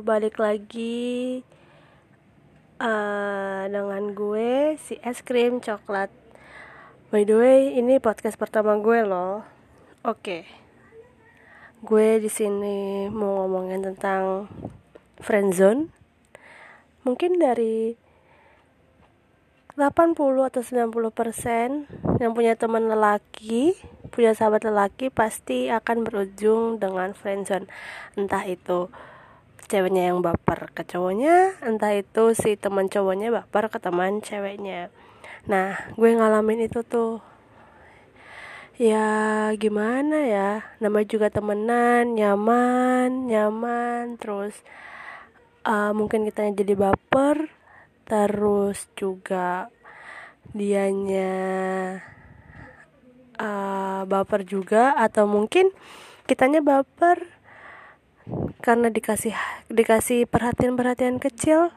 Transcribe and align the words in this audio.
balik 0.00 0.40
lagi 0.40 1.40
uh, 2.80 3.64
dengan 3.68 4.16
gue 4.16 4.80
si 4.80 4.96
es 5.04 5.20
krim 5.20 5.60
coklat. 5.60 6.08
By 7.10 7.26
the 7.26 7.36
way, 7.36 7.60
ini 7.76 7.98
podcast 7.98 8.38
pertama 8.40 8.78
gue 8.80 9.02
loh. 9.04 9.44
Oke. 10.06 10.20
Okay. 10.20 10.42
Gue 11.80 12.20
di 12.20 12.28
sini 12.28 13.08
mau 13.08 13.44
ngomongin 13.44 13.80
tentang 13.80 14.48
friendzone. 15.20 15.88
Mungkin 17.04 17.40
dari 17.40 17.96
80 19.80 20.12
atau 20.20 20.60
90 20.60 20.92
persen 21.08 21.88
yang 22.20 22.36
punya 22.36 22.52
teman 22.52 22.84
lelaki, 22.84 23.72
punya 24.12 24.36
sahabat 24.36 24.68
lelaki 24.68 25.08
pasti 25.08 25.72
akan 25.72 26.04
berujung 26.04 26.76
dengan 26.76 27.16
friendzone. 27.16 27.64
Entah 28.12 28.44
itu 28.44 28.92
ceweknya 29.70 30.10
yang 30.10 30.18
baper 30.18 30.74
ke 30.74 30.82
cowoknya, 30.82 31.54
entah 31.62 31.94
itu 31.94 32.34
si 32.34 32.58
teman 32.58 32.90
cowoknya 32.90 33.30
baper 33.30 33.70
ke 33.70 33.78
teman 33.78 34.18
ceweknya. 34.18 34.90
Nah, 35.46 35.94
gue 35.94 36.10
ngalamin 36.10 36.66
itu 36.66 36.82
tuh. 36.82 37.22
Ya 38.80 39.52
gimana 39.60 40.24
ya, 40.26 40.50
namanya 40.82 41.06
juga 41.06 41.28
temenan, 41.30 42.16
nyaman, 42.16 43.30
nyaman, 43.30 44.16
terus 44.18 44.56
uh, 45.62 45.92
mungkin 45.94 46.26
kita 46.26 46.48
jadi 46.50 46.74
baper, 46.74 47.52
terus 48.08 48.88
juga 48.96 49.68
dianya 50.50 51.30
uh, 53.38 54.02
baper 54.08 54.48
juga 54.48 54.96
atau 54.96 55.28
mungkin 55.28 55.70
kitanya 56.26 56.64
baper 56.64 57.39
karena 58.60 58.92
dikasih 58.92 59.34
dikasih 59.72 60.28
perhatian-perhatian 60.28 61.18
kecil 61.18 61.72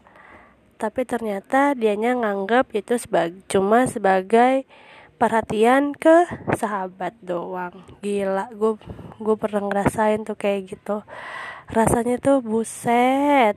tapi 0.77 1.07
ternyata 1.07 1.71
dianya 1.79 2.11
nganggap 2.11 2.75
itu 2.75 2.99
sebagai 2.99 3.39
cuma 3.47 3.87
sebagai 3.87 4.67
perhatian 5.15 5.95
ke 5.95 6.27
sahabat 6.59 7.15
doang. 7.23 7.87
Gila 8.03 8.51
gue 8.51 8.75
gue 9.15 9.35
pernah 9.39 9.63
ngerasain 9.63 10.27
tuh 10.27 10.35
kayak 10.35 10.75
gitu. 10.75 11.07
Rasanya 11.71 12.19
tuh 12.19 12.43
buset. 12.43 13.55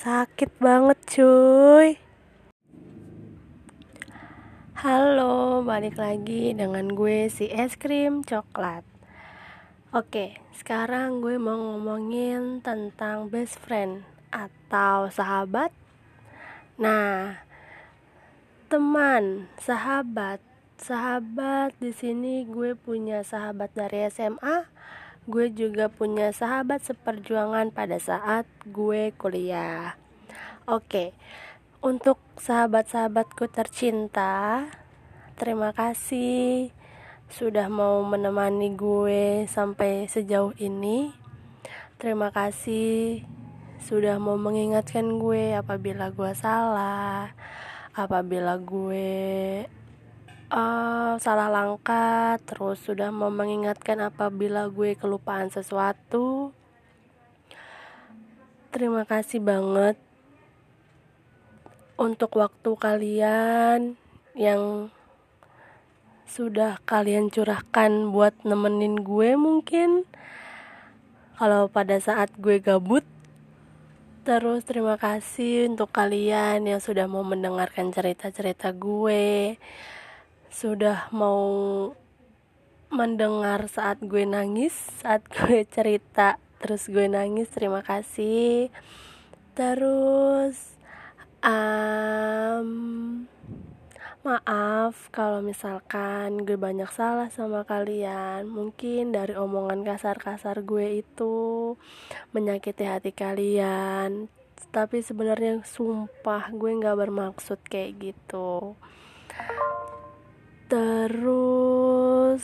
Sakit 0.00 0.56
banget 0.56 0.98
cuy. 1.04 2.00
Halo, 4.80 5.60
balik 5.60 6.00
lagi 6.00 6.56
dengan 6.56 6.96
gue 6.96 7.28
si 7.28 7.52
es 7.52 7.76
krim 7.76 8.24
coklat 8.24 8.95
Oke, 9.96 10.36
sekarang 10.52 11.24
gue 11.24 11.40
mau 11.40 11.56
ngomongin 11.56 12.60
tentang 12.60 13.32
best 13.32 13.56
friend 13.64 14.04
atau 14.28 15.08
sahabat. 15.08 15.72
Nah, 16.76 17.40
teman, 18.68 19.48
sahabat. 19.56 20.44
Sahabat 20.76 21.72
di 21.80 21.96
sini 21.96 22.44
gue 22.44 22.76
punya 22.76 23.24
sahabat 23.24 23.72
dari 23.72 24.04
SMA 24.12 24.68
gue 25.24 25.48
juga 25.48 25.88
punya 25.88 26.28
sahabat 26.28 26.84
seperjuangan 26.84 27.72
pada 27.72 27.96
saat 27.96 28.44
gue 28.68 29.16
kuliah. 29.16 29.96
Oke, 30.68 31.16
untuk 31.80 32.20
sahabat-sahabatku 32.36 33.48
tercinta, 33.48 34.68
terima 35.40 35.72
kasih 35.72 36.76
sudah 37.30 37.66
mau 37.66 38.02
menemani 38.06 38.74
gue 38.74 39.50
sampai 39.50 40.06
sejauh 40.06 40.54
ini. 40.58 41.10
Terima 41.98 42.30
kasih 42.30 43.24
sudah 43.82 44.18
mau 44.18 44.38
mengingatkan 44.38 45.18
gue 45.18 45.54
apabila 45.54 46.10
gue 46.10 46.32
salah, 46.34 47.32
apabila 47.96 48.58
gue 48.58 49.64
uh, 50.50 51.14
salah 51.18 51.48
langkah 51.50 52.38
terus 52.44 52.82
sudah 52.82 53.10
mau 53.10 53.32
mengingatkan 53.32 53.98
apabila 54.02 54.70
gue 54.70 54.94
kelupaan 54.94 55.50
sesuatu 55.50 56.52
terima 58.70 59.08
kasih 59.08 59.40
banget 59.40 59.96
untuk 61.96 62.36
waktu 62.36 62.70
kalian 62.76 63.80
yang 64.36 64.92
sudah 66.26 66.82
kalian 66.84 67.30
curahkan 67.30 68.10
buat 68.10 68.34
nemenin 68.42 69.00
gue 69.00 69.38
mungkin 69.38 70.04
kalau 71.38 71.70
pada 71.70 71.96
saat 72.02 72.34
gue 72.36 72.58
gabut 72.60 73.06
Terus 74.26 74.66
terima 74.66 74.98
kasih 74.98 75.70
untuk 75.70 75.94
kalian 75.94 76.66
yang 76.66 76.82
sudah 76.82 77.06
mau 77.06 77.22
mendengarkan 77.22 77.94
cerita-cerita 77.94 78.74
gue 78.74 79.54
sudah 80.50 81.06
mau 81.14 81.94
mendengar 82.90 83.70
saat 83.70 84.02
gue 84.02 84.24
nangis, 84.24 84.74
saat 84.98 85.22
gue 85.34 85.62
cerita, 85.68 86.42
terus 86.58 86.90
gue 86.90 87.06
nangis. 87.06 87.46
Terima 87.54 87.86
kasih. 87.86 88.72
Terus, 89.54 90.74
um, 91.44 92.66
maaf 94.26 95.08
kalau 95.14 95.38
misalkan 95.38 96.42
gue 96.42 96.58
banyak 96.58 96.90
salah 96.90 97.30
sama 97.30 97.62
kalian. 97.62 98.50
Mungkin 98.50 99.14
dari 99.14 99.38
omongan 99.38 99.86
kasar-kasar 99.86 100.66
gue 100.66 101.06
itu 101.06 101.34
menyakiti 102.34 102.82
hati 102.82 103.14
kalian. 103.14 104.26
Tapi 104.74 104.98
sebenarnya 105.06 105.62
sumpah 105.62 106.50
gue 106.50 106.70
nggak 106.74 106.98
bermaksud 106.98 107.62
kayak 107.70 108.10
gitu 108.10 108.74
terus 110.66 112.42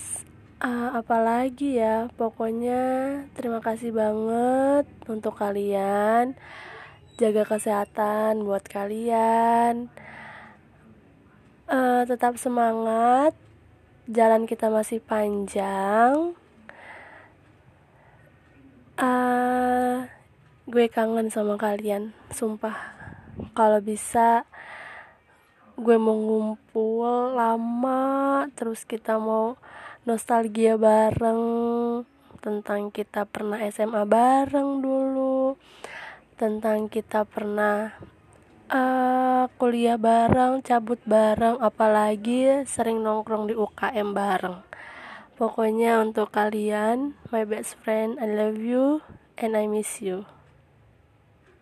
uh, 0.63 0.95
apalagi 0.95 1.83
ya 1.83 2.07
pokoknya 2.15 2.83
terima 3.35 3.59
kasih 3.59 3.91
banget 3.91 4.87
untuk 5.11 5.35
kalian 5.35 6.39
jaga 7.19 7.43
kesehatan 7.43 8.47
buat 8.47 8.63
kalian 8.71 9.91
uh, 11.73 12.03
tetap 12.05 12.37
semangat. 12.37 13.33
Jalan 14.05 14.45
kita 14.45 14.69
masih 14.69 15.01
panjang. 15.01 16.37
Uh, 19.01 20.05
gue 20.69 20.87
kangen 20.93 21.33
sama 21.33 21.57
kalian 21.57 22.13
sumpah. 22.29 22.77
Kalau 23.57 23.81
bisa 23.81 24.45
gue 25.81 25.97
mau 25.97 26.15
ngumpul 26.15 27.33
lama 27.33 28.45
terus 28.53 28.85
kita 28.85 29.17
mau 29.17 29.57
nostalgia 30.05 30.77
bareng. 30.77 31.43
Tentang 32.43 32.91
kita 32.91 33.23
pernah 33.23 33.63
SMA 33.71 34.03
bareng 34.03 34.83
dulu. 34.83 35.55
Tentang 36.35 36.91
kita 36.91 37.23
pernah 37.23 37.95
uh, 38.73 39.45
kuliah 39.61 40.01
bareng 40.01 40.65
cabut 40.65 40.99
bareng 41.05 41.61
apalagi 41.61 42.65
sering 42.65 43.05
nongkrong 43.05 43.53
di 43.53 43.55
UKM 43.55 44.17
bareng. 44.17 44.65
Pokoknya 45.37 46.01
untuk 46.01 46.33
kalian 46.33 47.15
my 47.29 47.45
best 47.45 47.77
friend 47.81 48.17
I 48.17 48.29
love 48.33 48.61
you 48.61 49.05
and 49.37 49.57
I 49.57 49.69
miss 49.69 50.01
you 50.01 50.25